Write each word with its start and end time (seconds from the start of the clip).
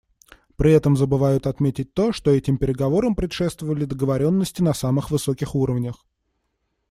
При 0.57 0.71
этом 0.71 0.97
забывают 0.97 1.45
отметить 1.45 1.93
то, 1.93 2.11
что 2.11 2.31
этим 2.31 2.57
переговорам 2.57 3.15
предшествовали 3.15 3.85
договоренности 3.85 4.63
на 4.63 4.73
самых 4.73 5.11
высоких 5.11 5.53
уровнях. 5.53 6.07